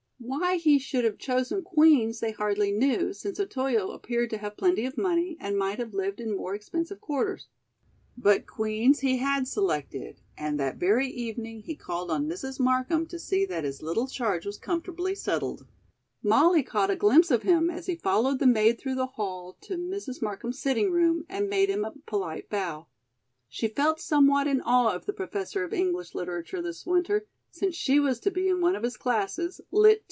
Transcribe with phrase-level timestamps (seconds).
[0.23, 4.85] Why he should have chosen Queen's they hardly knew, since Otoyo appeared to have plenty
[4.85, 7.47] of money and might have lived in more expensive quarters.
[8.15, 12.59] But Queen's he had selected, and that very evening he called on Mrs.
[12.59, 15.65] Markham to see that his little charge was comfortably settled.
[16.21, 19.75] Molly caught a glimpse of him as he followed the maid through the hall to
[19.75, 20.21] Mrs.
[20.21, 22.85] Markham's sitting room, and made him a polite bow.
[23.49, 27.99] She felt somewhat in awe of the Professor of English Literature this winter, since she
[27.99, 29.99] was to be in one of his classes, Lit.